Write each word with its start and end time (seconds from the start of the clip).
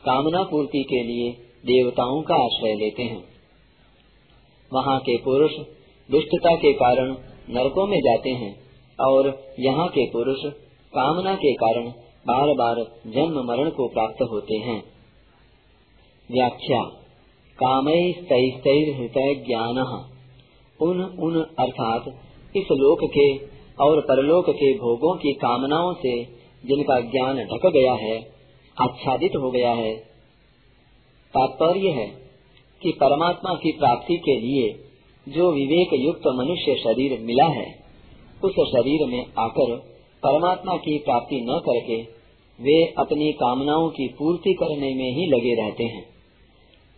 कामना 0.02 0.42
पूर्ति 0.42 0.82
के 0.82 1.02
लिए 1.02 1.30
देवताओं 1.66 2.20
का 2.22 2.34
आश्रय 2.44 2.74
लेते 2.74 3.02
हैं। 3.02 3.22
वहाँ 4.72 4.98
के 5.00 5.16
पुरुष 5.16 5.56
दुष्टता 6.08 6.54
के 6.56 6.72
कारण 6.72 7.10
नरकों 7.50 7.86
में 7.86 7.98
जाते 7.98 8.30
हैं 8.30 8.52
और 8.98 9.28
यहाँ 9.60 9.88
के 9.88 10.06
पुरुष 10.10 10.44
कामना 10.92 11.34
के 11.34 11.52
कारण 11.54 11.90
बार 12.26 12.54
बार 12.54 12.84
जन्म 13.06 13.42
मरण 13.44 13.70
को 13.70 13.88
प्राप्त 13.88 14.22
होते 14.22 14.56
हैं। 14.58 14.80
व्याख्या 16.28 16.82
कामय 17.58 18.10
हृदय 18.92 19.34
ज्ञान 19.46 19.78
उन 20.80 21.00
उन 21.20 21.40
अर्थात 21.58 22.04
इस 22.56 22.68
लोक 22.72 22.98
के 23.04 23.26
और 23.80 24.00
परलोक 24.00 24.50
के 24.50 24.72
भोगों 24.74 25.16
की 25.16 25.32
कामनाओं 25.32 25.94
से 25.94 26.24
जिनका 26.66 27.00
ज्ञान 27.00 27.36
ढक 27.36 27.66
गया 27.66 27.92
है, 27.92 28.18
आच्छादित 28.80 29.30
हो 29.36 29.50
गया 29.50 29.72
है। 29.72 29.96
तात्पर्य 31.34 31.88
है 31.88 32.06
कि 32.82 32.92
परमात्मा 32.92 33.54
की 33.54 33.72
प्राप्ति 33.72 34.16
के 34.16 34.40
लिए 34.40 34.90
जो 35.28 35.52
विवेक 35.52 35.88
युक्त 35.92 36.22
मनुष्य 36.26 36.74
शरीर 36.74 37.20
मिला 37.20 37.46
है, 37.46 37.74
उस 38.44 38.52
शरीर 38.52 39.06
में 39.06 39.26
आकर 39.38 39.76
परमात्मा 40.22 40.76
की 40.76 40.98
प्राप्ति 40.98 41.40
न 41.40 41.60
करके 41.68 42.20
वे 42.60 42.94
अपनी 42.98 43.32
कामनाओं 43.32 43.88
की 43.88 44.08
पूर्ति 44.08 44.52
करने 44.52 44.94
में 44.94 45.12
ही 45.12 45.26
लगे 45.26 45.54
रहते 45.54 45.84
हैं। 45.84 46.02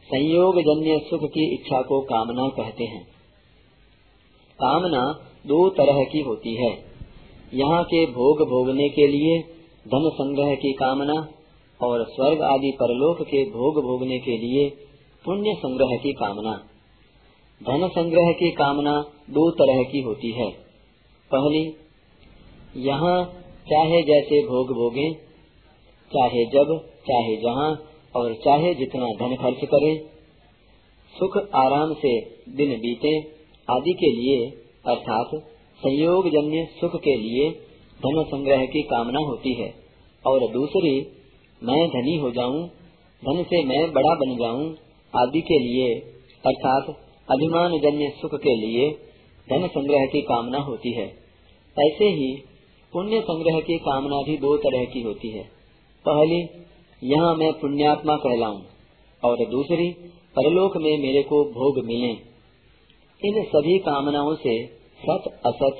संयोग 0.02 0.60
जन्य 0.60 0.98
सुख 0.98 1.20
की 1.24 1.54
इच्छा 1.54 1.82
को 1.82 2.00
कामना 2.00 2.48
कहते 2.48 2.84
हैं। 2.84 3.04
कामना 4.58 5.28
दो 5.46 5.68
तरह 5.68 6.04
की 6.04 6.20
होती 6.20 6.54
है। 6.54 6.92
यहाँ 7.54 7.84
के 7.84 8.06
भोग 8.06 8.48
भोगने 8.48 8.88
के 8.88 9.06
लिए 9.06 9.38
धन 9.88 10.10
संग्रह 10.14 10.54
की 10.54 10.72
कामना 10.72 11.28
और 11.80 12.04
स्वर्ग 12.04 12.42
आदि 12.42 12.70
परलोक 12.70 13.22
के 13.22 13.44
भोग 13.44 13.82
भोगने 13.82 14.18
के 14.18 14.38
लिए 14.38 14.68
पुण्य 15.24 15.54
संग्रह 15.58 15.96
की 16.02 16.12
कामना। 16.12 16.52
धन 17.62 17.88
संग्रह 17.88 18.32
की 18.32 18.50
कामना 18.50 19.00
दो 19.30 19.50
तरह 19.50 19.82
की 19.82 20.00
होती 20.00 20.30
है। 20.30 20.50
पहली, 21.30 21.76
यहाँ 22.76 23.24
चाहे 23.70 24.02
जैसे 24.02 24.42
भोग 24.42 24.66
भोगे, 24.66 25.12
चाहे 26.10 26.44
जब, 26.44 26.86
चाहे 26.88 27.36
जहाँ 27.36 27.84
और 28.16 28.34
चाहे 28.34 28.74
जितना 28.74 29.06
धन 29.06 29.36
खर्च 29.36 29.64
करें, 29.64 30.00
सुख 31.14 31.36
आराम 31.54 31.94
से 31.94 32.20
दिन 32.56 32.80
बीते 32.80 33.18
आदि 33.70 33.92
के 33.92 34.12
लिए 34.12 34.61
अर्थात 34.86 35.30
संयोग 35.78 36.28
जन्य 36.28 36.68
सुख 36.80 37.00
के 37.00 37.16
लिए 37.16 37.50
धन 37.98 38.24
संग्रह 38.24 38.66
की 38.66 38.82
कामना 38.82 39.20
होती 39.20 39.54
है। 39.54 39.74
और 40.26 40.40
दूसरी, 40.40 41.00
मैं 41.62 41.88
धनी 41.88 42.16
हो 42.16 42.30
जाऊँ, 42.30 42.68
धन 43.24 43.42
से 43.42 43.64
मैं 43.64 43.92
बड़ा 43.92 44.14
बन 44.14 44.36
जाऊँ 44.36 44.76
आदि 45.16 45.40
के 45.40 45.58
लिए, 45.58 45.94
अर्थात 46.46 46.84
अभिमान 47.30 47.78
जन्य 47.78 48.12
सुख 48.16 48.34
के 48.34 48.56
लिए 48.56 48.90
धन 49.50 49.66
संग्रह 49.66 50.06
की 50.06 50.20
कामना 50.20 50.58
होती 50.58 50.92
है। 50.92 51.06
ऐसे 51.78 52.04
ही 52.04 52.36
पुण्य 52.92 53.20
संग्रह 53.20 53.60
की 53.60 53.78
कामना 53.78 54.16
भी 54.22 54.36
दो 54.36 54.56
तरह 54.56 54.84
की 54.84 55.02
होती 55.02 55.28
है। 55.28 55.44
पहली, 56.08 56.48
यहाँ 57.04 57.34
मैं 57.34 57.52
पुण्यात्मा 57.52 58.16
कहलाऊं, 58.16 58.62
और 59.24 59.36
दूसरी, 59.50 59.90
परलोक 60.36 60.76
में 60.76 60.98
मेरे 60.98 61.22
को 61.22 61.44
भोग 61.44 61.84
मिले। 61.86 62.31
इन 63.24 63.44
सभी 63.44 63.78
कामनाओं 63.78 64.34
से 64.34 64.66
सत 64.98 65.40
असत, 65.46 65.76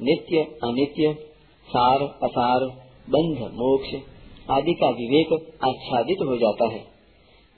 नित्य 0.00 0.38
अनित्य, 0.38 1.14
सार 1.68 2.02
असार, 2.02 2.64
बंध 3.10 3.38
मोक्ष 3.38 3.94
आदि 4.50 4.74
का 4.74 4.88
विवेक 4.88 5.32
आच्छादित 5.64 6.16
हो 6.26 6.36
जाता 6.36 6.64
है। 6.64 6.84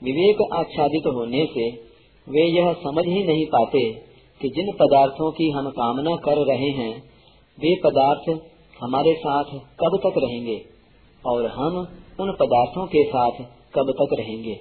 विवेक 0.03 0.53
आच्छादित 0.53 1.07
होने 1.07 1.45
से 1.45 1.69
वे 2.29 2.41
यह 2.41 2.73
समझ 2.73 3.05
ही 3.05 3.23
नहीं 3.23 3.45
पाते 3.45 3.93
कि 4.41 4.49
जिन 4.49 4.71
पदार्थों 4.71 5.31
की 5.31 5.49
हम 5.49 5.69
कामना 5.69 6.15
कर 6.15 6.37
रहे 6.37 6.69
हैं, 6.69 7.03
वे 7.59 7.75
पदार्थ 7.85 8.41
हमारे 8.83 9.13
साथ 9.13 9.43
कब 9.53 9.99
तक 10.03 10.13
रहेंगे 10.17 10.61
और 11.25 11.45
हम 11.45 11.77
उन 12.19 12.31
पदार्थों 12.31 12.87
के 12.87 13.03
साथ 13.03 13.31
कब 13.75 13.91
तक 13.91 14.15
रहेंगे। 14.19 14.55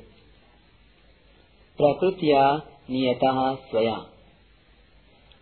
प्रकृतिया 1.79 2.57
नियता 2.91 3.55
स्वया। 3.55 4.07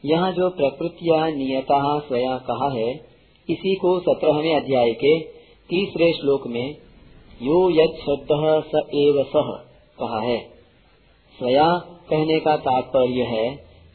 यहाँ 0.04 0.31
जो 0.32 0.48
प्रकृतिया 0.50 1.26
नियता 1.28 1.76
स्वया 2.00 2.37
कहा 2.47 2.70
है, 2.72 2.88
इसी 3.48 3.75
को 3.75 3.98
सत्रहवें 4.00 4.54
अध्याय 4.56 4.92
के 4.94 5.12
तीसरे 5.70 6.12
श्लोक 6.12 6.47
में 6.47 6.66
यो 7.42 7.60
यद 7.70 7.94
स 8.00 8.82
एव 8.97 9.22
सह 9.28 9.48
कहा 9.98 10.20
है 10.20 10.38
स्वया 11.38 11.66
कहने 12.10 12.38
का 12.41 12.56
तात्पर्य 12.56 13.25
है 13.28 13.47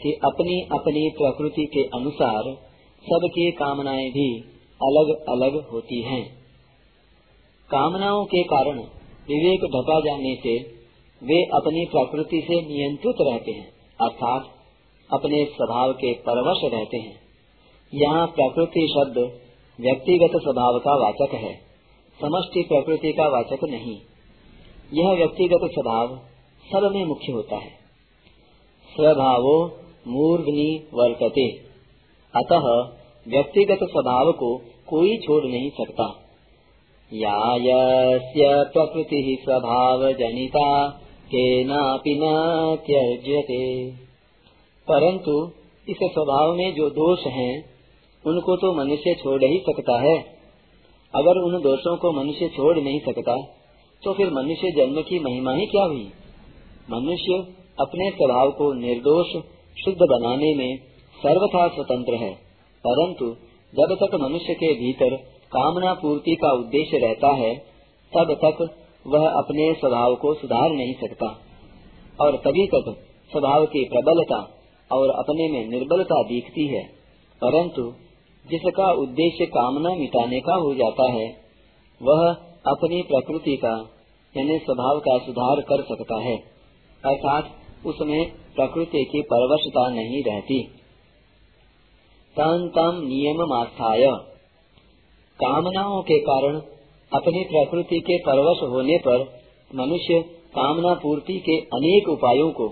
कि 0.01 0.11
अपनी 0.23 0.59
अपनी 0.71 1.09
प्रकृति 1.17 1.65
के 1.73 1.83
अनुसार 1.97 2.51
सबकी 3.03 3.49
कामनाएँ 3.51 4.09
भी 4.09 4.27
अलग 4.81 5.15
अलग 5.29 5.61
होती 5.71 6.01
हैं। 6.01 6.23
कामनाओं 7.69 8.23
के 8.25 8.43
कारण 8.43 8.79
विवेक 9.27 9.65
ढका 9.75 9.99
जाने 9.99 10.35
से 10.35 10.55
वे 11.21 11.43
अपनी 11.53 11.85
प्रकृति 11.85 12.41
से 12.47 12.61
नियंत्रित 12.67 13.21
रहते 13.21 13.51
हैं, 13.51 13.67
अर्थात 13.99 14.55
अपने 15.13 15.45
स्वभाव 15.45 15.93
के 15.93 16.13
परवश 16.13 16.73
रहते 16.73 16.97
हैं। 16.97 17.19
यहाँ 17.93 18.27
प्रकृति 18.27 18.87
शब्द 18.91 19.17
व्यक्तिगत 19.81 20.31
स्वभाव 20.35 20.79
का 20.79 20.95
वाचक 20.95 21.33
है। 21.33 21.53
समष्टि 22.21 22.63
प्रकृति 22.63 23.13
का 23.13 23.27
वाचक 23.27 23.63
नहीं। 23.63 23.97
यह 24.93 25.13
व्यक्तिगत 25.13 25.59
स्वभाव 25.63 26.15
सब 26.65 26.91
में 26.95 27.05
मुख्य 27.05 27.31
होता 27.31 27.55
है। 27.55 27.69
स्वभावो 28.89 29.79
मूर्धनी 30.07 30.87
वर्तते। 30.93 31.51
अतः 32.35 32.65
व्यक्तिगत 33.27 33.79
स्वभाव 33.83 34.31
को 34.31 34.57
कोई 34.89 35.17
छोड़ 35.17 35.43
नहीं 35.45 35.69
सकता। 35.69 36.25
या 37.13 38.63
प्रकृति 38.63 39.37
स्वभाव 39.41 40.11
जनिता 40.11 40.89
के 41.25 41.63
न 41.63 41.69
त्यज्यते। 42.87 43.91
परंतु 44.91 45.51
इस 45.89 45.97
स्वभाव 46.03 46.55
में 46.55 46.73
जो 46.75 46.89
दोष 46.89 47.25
हैं, 47.27 47.53
उनको 48.25 48.55
तो 48.55 48.73
मनुष्य 48.73 49.13
छोड़ 49.13 49.43
ही 49.43 49.59
सकता 49.59 50.01
है। 50.01 50.17
अगर 51.15 51.37
उन 51.37 51.61
दोषों 51.61 51.97
को 51.97 52.11
मनुष्य 52.11 52.47
छोड़ 52.47 52.77
नहीं 52.77 52.99
सकता 52.99 53.35
तो 54.03 54.13
फिर 54.13 54.31
मनुष्य 54.31 54.71
जन्म 54.71 55.01
की 55.01 55.19
महिमा 55.19 55.53
ही 55.53 55.65
क्या 55.65 55.83
हुई? 55.83 56.11
मनुष्य 56.91 57.53
अपने 57.79 58.09
स्वभाव 58.09 58.51
को 58.51 58.73
निर्दोष, 58.73 59.27
शुद्ध 59.83 59.97
बनाने 59.97 60.55
में 60.55 60.77
सर्वथा 61.23 61.67
स्वतंत्र 61.67 62.13
है। 62.13 62.33
परंतु 62.83 63.25
जब 63.75 63.97
तक 64.03 64.15
मनुष्य 64.15 64.53
के 64.53 64.73
भीतर 64.73 65.15
कामना 65.51 65.93
पूर्ति 65.93 66.35
का 66.35 66.51
उद्देश्य 66.51 66.97
रहता 66.97 67.33
है, 67.33 67.55
तब 68.13 68.33
तक 68.45 68.61
वह 69.07 69.29
अपने 69.29 69.73
स्वभाव 69.73 70.15
को 70.15 70.33
सुधार 70.33 70.69
नहीं 70.69 70.93
सकता। 70.93 71.27
और 72.21 72.37
तभी 72.37 72.67
तक 72.67 72.95
स्वभाव 73.31 73.65
की 73.65 73.83
प्रबलता 73.83 74.58
और 74.91 75.09
अपने 75.09 75.47
में 75.51 75.69
निर्बलता 75.69 76.23
दिखती 76.23 76.67
है, 76.67 76.83
परंतु 77.41 77.93
जिसका 78.45 78.91
उद्देश्य 78.91 79.45
कामना 79.45 79.89
मिटाने 79.89 80.39
का 80.39 80.53
हो 80.53 80.75
जाता 80.75 81.11
है, 81.11 81.27
वह 82.01 82.29
अपनी 82.67 83.01
प्रकृति 83.01 83.55
का, 83.55 83.89
यानी 84.37 84.57
स्वभाव 84.57 84.99
का 84.99 85.17
सुधार 85.17 85.61
कर 85.61 85.83
सकता 85.83 86.21
है। 86.21 86.35
अर्थात 87.05 87.49
उसमें 87.85 88.31
प्रकृति 88.55 89.03
की 89.11 89.21
परवशता 89.21 89.89
नहीं 89.89 90.23
रहती। 90.23 90.63
तन 92.35 92.71
तम 92.75 93.01
नियम 93.03 93.53
आस्थाय 93.53 94.05
कामनाओं 95.39 96.01
के 96.01 96.19
कारण 96.19 96.61
अपनी 97.11 97.43
प्रकृति 97.43 97.99
के 97.99 98.17
परवश 98.17 98.69
होने 98.69 98.97
पर 98.97 99.39
मनुष्य 99.75 100.19
कामना 100.55 100.93
पूर्ति 100.93 101.33
के 101.33 101.57
अनेक 101.59 102.09
उपायों 102.09 102.51
को 102.51 102.67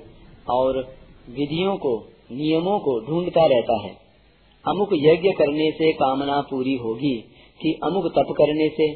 और 0.50 0.97
विधियों 1.30 1.78
को, 1.78 2.08
नियमों 2.32 2.80
को 2.80 3.06
ढूंढता 3.08 3.46
रहता 3.46 3.82
है। 3.84 3.90
अमुक 4.68 4.90
यज्ञ 4.94 5.30
करने 5.30 5.72
से 5.72 5.92
कामना 5.92 6.42
पूरी 6.42 6.76
होगी 6.76 7.18
कि 7.62 7.80
अमुक 7.84 8.06
तप 8.06 8.34
करने 8.38 8.70
से, 8.70 8.94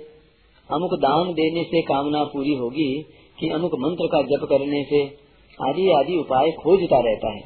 अमुक 0.72 0.90
दान 0.94 1.34
देने 1.34 1.64
से 1.64 1.82
कामना 1.82 2.24
पूरी 2.24 2.54
होगी 2.54 3.02
कि 3.40 3.50
अमुक 3.50 3.72
मंत्र 3.80 4.08
का 4.08 4.22
जप 4.22 4.48
करने 4.50 4.84
से 4.84 5.04
आदि 5.70 5.92
आदि 5.92 6.18
उपाय 6.18 6.52
खोजता 6.52 7.00
रहता 7.00 7.34
है। 7.34 7.42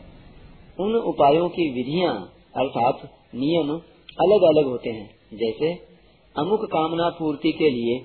उन 0.79 0.95
उपायों 0.95 1.49
की 1.49 1.69
विधियाँ 1.69 2.33
अर्थात 2.55 2.99
नियम 3.35 3.69
अलग 4.21 4.41
अलग 4.41 4.65
होते 4.65 4.89
हैं। 4.89 5.09
जैसे, 5.33 5.73
अमुक 6.37 6.65
कामना 6.65 7.09
पूर्ति 7.09 7.51
के 7.51 7.69
लिए 7.69 7.99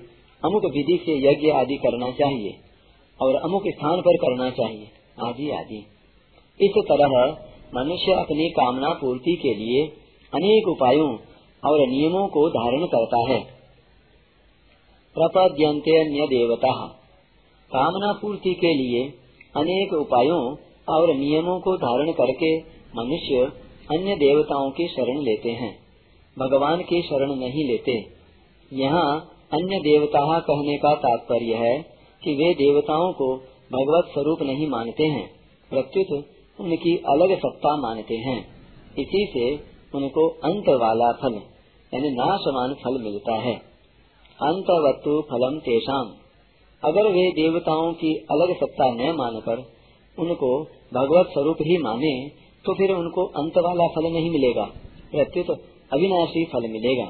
अमुक 0.45 0.65
विधि 0.65 0.99
से 1.05 1.31
यज्ञ 1.31 1.49
आदि 1.49 1.75
करना 1.75 2.11
चाहिए 2.11 2.55
और 3.21 3.35
अमुक 3.35 3.63
स्थान 3.67 4.01
पर 4.01 4.17
करना 4.17 4.49
चाहिए, 4.49 4.87
आदि 5.23 5.49
आदि। 5.49 5.85
इस 6.61 6.71
तरह 6.77 7.37
मनुष्य 7.75 8.11
अपनी 8.11 8.49
कामना 8.49 8.89
पूर्ति 8.89 9.35
के 9.35 9.53
लिए 9.53 9.85
अनेक 10.33 10.67
उपायों 10.67 11.17
और 11.71 11.87
नियमों 11.87 12.27
को 12.27 12.49
धारण 12.49 12.85
करता 12.85 13.33
है। 13.33 13.39
प्रपद्यंते 15.15 15.99
अन्य 15.99 16.27
देवता। 16.27 16.87
कामना 17.71 18.11
पूर्ति 18.11 18.53
के 18.53 18.73
लिए 18.73 19.13
अनेक 19.55 19.93
उपायों 19.93 20.55
और 20.89 21.13
नियमों 21.13 21.59
को 21.59 21.77
धारण 21.77 22.11
करके 22.11 22.57
मनुष्य 22.97 23.51
अन्य 23.97 24.15
देवताओं 24.15 24.71
की 24.71 24.87
शरण 24.87 25.17
लेते 25.17 25.49
हैं। 25.49 25.79
भगवान 26.39 26.81
की 26.81 27.01
शरण 27.01 27.35
नहीं 27.35 27.67
लेते। 27.67 28.05
यहाँ 28.73 29.31
अन्य 29.53 29.77
देवता 29.79 30.39
कहने 30.39 30.77
का 30.77 30.95
तात्पर्य 30.95 31.55
है 31.55 31.81
कि 32.23 32.35
वे 32.35 32.53
देवताओं 32.53 33.13
को 33.13 33.35
भगवत 33.71 34.13
स्वरूप 34.13 34.41
नहीं 34.41 34.67
मानते 34.67 35.03
हैं। 35.03 35.29
प्रत्युत 35.69 36.25
उनकी 36.61 36.95
अलग 37.09 37.35
सत्ता 37.37 37.75
मानते 37.77 38.15
हैं। 38.19 38.39
इसी 38.97 39.25
से 39.33 39.45
उनको 39.97 40.27
अंत 40.43 40.69
वाला 40.81 41.11
फल, 41.13 41.35
यानी 41.91 42.09
नाशवान 42.11 42.73
फल 42.73 43.01
मिलता 43.03 43.35
है। 43.39 43.53
अंत 43.53 44.69
अंतवत्तु 44.69 45.21
फलम 45.21 45.59
तेषाम 45.59 46.11
अगर 46.83 47.07
वे 47.11 47.23
देवताओं 47.31 47.91
की 47.93 48.13
अलग 48.31 48.53
सत्ता 48.55 48.85
न 48.91 49.11
मानकर 49.15 49.59
उनको 50.17 50.49
भगवत 50.93 51.27
स्वरूप 51.27 51.57
ही 51.61 51.77
माने 51.77 52.13
तो 52.65 52.73
फिर 52.73 52.91
उनको 52.91 53.25
अंत 53.35 53.57
वाला 53.57 53.87
फल 53.87 54.07
नहीं 54.13 54.31
मिलेगा। 54.31 54.65
प्रत्युत 55.11 55.45
तो 55.47 55.53
अविनाशी 55.93 56.43
फल 56.45 56.67
मिलेगा। 56.67 57.07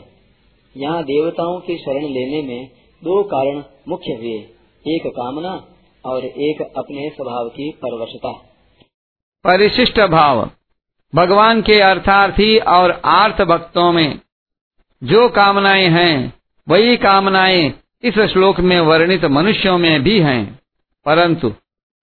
यहाँ 0.75 1.03
देवताओं 1.03 1.59
की 1.59 1.77
शरण 1.77 2.05
लेने 2.09 2.41
में 2.41 2.69
दो 3.01 3.23
कारण 3.23 3.63
मुख्य 3.89 4.13
हुए, 4.13 4.37
एक 4.85 5.07
कामना 5.07 5.53
और 6.05 6.25
एक 6.25 6.61
अपने 6.77 7.09
स्वभाव 7.09 7.49
की 7.49 7.69
परवशता। 7.81 8.31
परिशिष्ट 9.43 10.01
भाव। 10.01 10.51
भगवान 11.15 11.61
के 11.61 11.79
अर्थार्थी 11.79 12.57
और 12.57 13.01
आर्थ 13.05 13.41
भक्तों 13.41 13.91
में 13.91 14.19
जो 15.03 15.29
कामनाएँ 15.29 15.87
हैं, 15.87 16.33
वही 16.69 16.97
कामनाएँ 16.97 17.73
इस 18.03 18.19
श्लोक 18.19 18.59
में 18.59 18.79
वर्णित 18.79 19.25
मनुष्यों 19.25 19.77
में 19.77 20.03
भी 20.03 20.19
हैं। 20.19 20.59
परंतु 21.05 21.53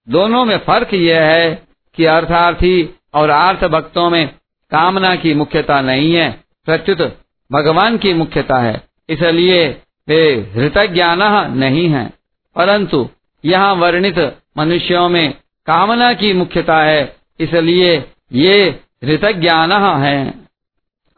दोनों 0.09 0.45
में 0.45 0.59
फ़र्क 0.59 0.95
यह 0.95 1.23
है 1.23 1.63
कि 1.95 2.05
अर्थार्थी 2.05 2.95
और 3.15 3.31
आर्थ 3.31 3.65
भक्तों 3.65 4.11
में 4.11 4.29
कामना 4.71 5.17
की 5.17 5.35
मुख्यता 5.35 5.81
नहीं 5.81 6.15
है, 6.15 6.45
प्रत्युत 6.67 7.19
भगवान 7.53 7.99
की 7.99 8.15
मुख्यता 8.15 8.57
है। 8.57 8.83
इसलिए 9.09 9.83
वे 10.09 10.53
हृतज्ञान 10.55 11.53
नहीं 11.59 11.89
है। 11.89 12.11
परंतु 12.57 13.09
यहाँ 13.45 13.75
वर्णित 13.75 14.37
मनुष्यों 14.59 15.09
में 15.09 15.33
कामना 15.67 16.13
की 16.13 16.33
मुख्यता 16.33 16.83
है 16.83 17.18
इसलिए 17.41 18.05
ये 18.33 18.81
हृतज्ञान 19.05 19.73
है। 20.03 20.35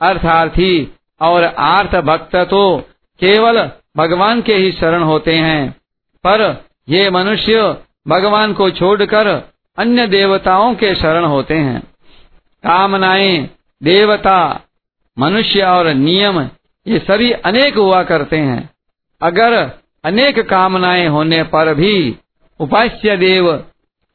अर्थार्थी 0.01 0.95
और 1.21 1.45
आर्थ 1.45 1.97
भक्त 1.97 2.37
तो 2.37 2.79
केवल 3.21 3.71
भगवान 3.97 4.43
के 4.43 4.55
ही 4.55 4.73
शरण 4.73 5.03
होते 5.03 5.35
हैं। 5.35 5.71
पर 6.25 6.65
ये 6.89 7.11
मनुष्य 7.11 7.77
भगवान 8.09 8.53
को 8.53 8.71
छोड़कर 8.71 9.27
अन्य 9.79 10.07
देवताओं 10.07 10.75
के 10.75 10.95
शरण 10.95 11.25
होते 11.25 11.55
हैं। 11.55 11.81
कामनाएँ, 12.65 13.51
देवता, 13.83 14.61
मनुष्य 15.19 15.63
और 15.63 15.89
नियम, 15.89 16.41
ये 16.87 16.99
सभी 16.99 17.31
अनेक 17.31 17.75
हुआ 17.75 18.03
करते 18.03 18.37
हैं। 18.37 18.71
अगर 19.23 19.71
अनेक 20.05 20.39
कामनाएँ 20.39 21.07
होने 21.07 21.43
पर 21.43 21.75
भी 21.75 22.17
उपास्य 22.61 23.17
देव 23.17 23.65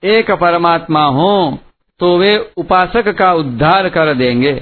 एक 0.04 0.32
परमात्मा 0.32 1.06
हो 1.06 1.60
तो 2.00 2.18
वे 2.18 2.38
उपासक 2.58 3.08
का 3.08 3.34
उद्धार 3.34 3.90
कर 3.90 4.14
देंगे। 4.14 4.54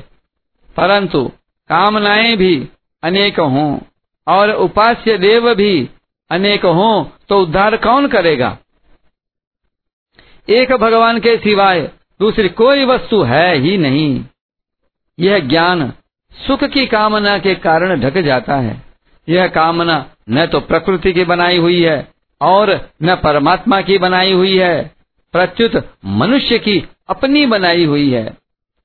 परंतु 0.77 1.31
कामनाएँ 1.69 2.35
भी 2.35 2.67
अनेक 3.03 3.39
हों 3.39 3.79
और 4.27 4.51
उपास्य 4.51 5.17
देव 5.17 5.55
भी 5.55 5.89
अनेक 6.31 6.65
हों 6.65 7.05
तो 7.29 7.41
उद्धार 7.41 7.77
कौन 7.77 8.07
करेगा? 8.07 8.57
एक 10.49 10.71
भगवान 10.71 11.19
के 11.19 11.37
सिवाय 11.37 11.81
दूसरी 12.19 12.49
कोई 12.49 12.85
वस्तु 12.85 13.21
है 13.23 13.55
ही 13.57 13.77
नहीं। 13.77 14.25
यह 15.19 15.39
ज्ञान 15.39 15.93
सुख 16.47 16.63
की 16.63 16.85
कामना 16.85 17.37
के 17.37 17.55
कारण 17.55 18.01
ढक 18.01 18.17
जाता 18.17 18.55
है। 18.55 18.81
यह 19.29 19.47
कामना 19.47 20.05
न 20.29 20.45
तो 20.45 20.59
प्रकृति 20.59 21.13
की 21.13 21.23
बनाई 21.23 21.57
हुई 21.57 21.81
है 21.81 22.07
और 22.41 22.89
न 23.03 23.15
परमात्मा 23.15 23.81
की 23.81 23.97
बनाई 23.97 24.33
हुई 24.33 24.57
है। 24.57 24.91
प्रत्युत 25.33 25.89
मनुष्य 26.05 26.57
की 26.59 26.79
अपनी 27.09 27.45
बनाई 27.45 27.85
हुई 27.85 28.11
है। 28.11 28.37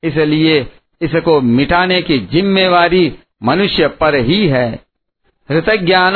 इसलिए 0.02 0.66
इसको 1.00 1.40
मिटाने 1.40 2.02
की 2.02 2.18
जिम्मेवारी 2.18 3.18
मनुष्य 3.42 3.88
पर 3.88 4.14
ही 4.14 4.48
है। 4.48 4.78
हृतज्ञान 5.50 6.14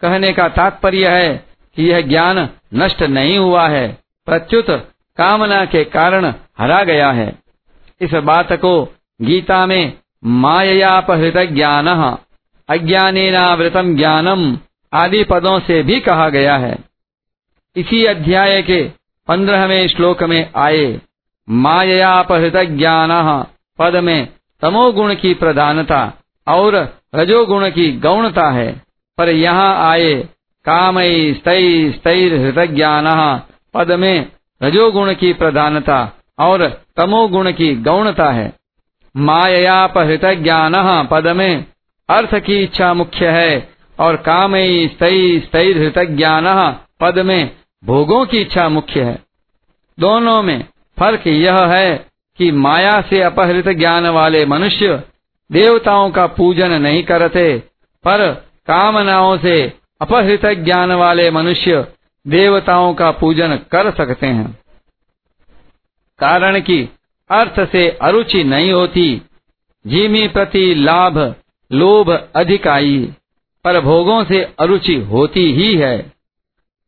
कहने 0.00 0.32
का 0.32 0.48
तात्पर्य 0.48 1.08
है 1.08 1.44
कि 1.76 1.82
यह 1.82 2.00
ज्ञान 2.00 2.48
नष्ट 2.74 3.02
नहीं 3.02 3.38
हुआ 3.38 3.68
है। 3.68 3.98
प्रत्युत 4.26 4.70
कामना 5.16 5.64
के 5.64 5.84
कारण 5.84 6.34
हरा 6.58 6.84
गया 6.84 7.10
है। 7.10 7.38
इस 8.00 8.14
बात 8.14 8.52
को 8.52 8.94
गीता 9.22 9.66
में 9.66 9.92
मायापहृत 10.24 11.36
ज्ञान 11.36 12.16
अज्ञानेनावृतम 12.68 13.96
ज्ञानम 13.96 14.58
आदि 14.92 15.24
पदों 15.24 15.60
से 15.60 15.82
भी 15.82 16.00
कहा 16.00 16.28
गया 16.28 16.56
है। 16.56 16.78
इसी 17.76 18.04
अध्याय 18.04 18.62
के 18.62 19.01
पंद्रहवें 19.28 19.88
श्लोक 19.88 20.22
में 20.22 20.50
आए 20.56 21.00
मायापहृत 21.48 22.56
ज्ञान 22.56 23.10
पद 23.78 23.96
में 23.96 24.28
तमोगुण 24.62 25.14
की 25.14 25.34
प्रधानता 25.34 26.12
और 26.46 26.96
रजोगुण 27.14 27.68
की 27.70 27.92
गौणता 27.92 28.50
है। 28.50 28.82
पर 29.18 29.28
यहाँ 29.28 29.90
आए 29.90 30.14
कामय 30.64 31.34
स्तई 31.34 31.92
स्तैर 31.92 32.34
हृत 32.34 32.70
ज्ञान 32.70 33.04
पद 33.74 33.92
में 33.92 34.32
रजोगुण 34.62 35.14
की 35.14 35.32
प्रधानता 35.32 36.12
और 36.38 36.82
तमोगुण 36.96 37.52
की 37.52 37.74
गौणता 37.74 38.30
है। 38.30 38.52
मायापहृत 39.16 40.24
ज्ञान 40.24 40.72
पद 41.10 41.28
में 41.28 41.64
अर्थ 42.08 42.34
की 42.34 42.62
इच्छा 42.62 42.94
मुख्य 42.94 43.28
है 43.28 43.68
और 44.00 44.16
कामयी 44.16 44.88
स्तई 44.88 45.40
स्तई 45.40 45.72
हृत 45.72 45.98
ज्ञान 45.98 46.76
पद 47.00 47.18
में 47.18 47.50
भोगों 47.84 48.26
की 48.26 48.38
इच्छा 48.38 48.68
मुख्य 48.68 49.02
है। 49.02 49.22
दोनों 50.00 50.42
में 50.42 50.64
फ़र्क 50.98 51.26
यह 51.26 51.64
है 51.64 52.06
कि 52.38 52.50
माया 52.50 53.00
से 53.00 53.22
अपहृत 53.22 53.68
ज्ञान 53.68 54.06
वाले 54.06 54.46
मनुष्य 54.46 55.02
देवताओं 55.52 56.10
का 56.10 56.26
पूजन 56.26 56.72
नहीं 56.82 57.02
करते, 57.02 57.58
पर 58.04 58.32
कामनाओं 58.66 59.38
से 59.38 59.72
अपहृत 60.00 60.46
ज्ञान 60.46 60.92
वाले 60.92 61.30
मनुष्य 61.30 61.86
देवताओं 62.26 62.94
का 62.94 63.10
पूजन 63.10 63.56
कर 63.56 63.90
सकते 63.90 64.26
हैं। 64.26 64.58
कारण 66.18 66.60
कि 66.60 66.88
अर्थ 67.30 67.72
से 67.72 67.88
अरुचि 67.88 68.44
नहीं 68.44 68.72
होती, 68.72 69.22
जीमी 69.86 70.28
प्रति 70.28 70.74
लाभ, 70.74 71.34
लोभ 71.72 72.28
अधिक 72.36 72.66
आई, 72.68 73.12
पर 73.64 73.80
भोगों 73.80 74.24
से 74.24 74.54
अरुचि 74.58 74.94
होती 74.94 75.52
ही 75.52 75.74
है। 75.76 76.12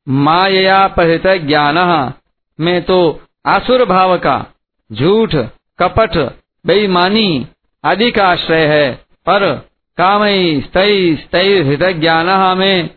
माया 0.09 0.89
परित 0.89 1.27
ज्ञान। 1.27 2.13
में 2.61 2.83
तो 2.83 3.23
आसुर 3.47 3.85
भाव 3.85 4.19
का 4.19 4.47
झूठ, 4.93 5.35
कपट, 5.79 6.37
बेईमानी 6.67 7.47
आदि 7.85 8.11
का 8.11 8.29
आश्रय 8.29 8.67
है। 8.67 8.95
पर 9.27 9.55
कामई 9.97 10.61
स्तई 10.61 11.17
स्तई 11.17 11.63
हृदय 11.63 11.93
ज्ञान 11.93 12.59
में 12.59 12.91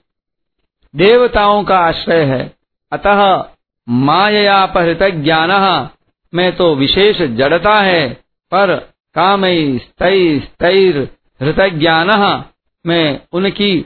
देवताओं 0.96 1.64
का 1.64 1.80
आश्रय 1.80 2.24
है। 2.24 2.52
अतः 2.92 3.46
माया 3.90 4.66
परित 4.66 5.04
ज्ञान, 5.04 5.90
में 6.34 6.56
तो 6.56 6.76
विशेष 6.76 7.22
जड़ता 7.22 7.76
है। 7.76 8.14
पर 8.52 8.76
कामई 9.16 9.80
स्तई 9.80 10.40
स्तैर 10.40 11.10
हृदय 11.42 11.70
ज्ञान 11.70 12.44
में 12.86 13.22
उनकी 13.32 13.86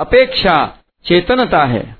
अपेक्षा 0.00 0.78
चेतनता 1.04 1.64
है। 1.64 1.99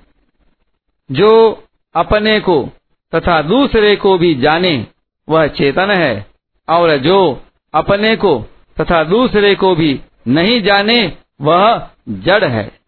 जो 1.11 1.65
अपने 1.95 2.41
को 2.41 2.69
तथा 3.15 3.43
दूसरे 3.43 3.97
को 3.97 4.19
भी 4.19 4.35
जाने, 4.35 4.87
वह 5.29 5.47
चेतन 5.47 5.91
है। 5.91 6.27
और 6.69 6.97
जो 6.97 7.43
अपने 7.75 8.17
को 8.17 8.45
तथा 8.81 9.05
दूसरे 9.05 9.55
को 9.55 9.75
भी 9.75 10.01
नहीं 10.29 10.63
जाने, 10.63 11.13
वह 11.41 11.89
जड़ 12.09 12.45
है। 12.45 12.80